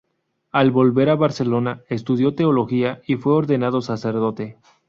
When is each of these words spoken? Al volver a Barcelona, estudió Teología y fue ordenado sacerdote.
Al 0.51 0.71
volver 0.71 1.09
a 1.11 1.15
Barcelona, 1.15 1.81
estudió 1.87 2.33
Teología 2.33 3.01
y 3.05 3.17
fue 3.17 3.33
ordenado 3.33 3.83
sacerdote. 3.83 4.57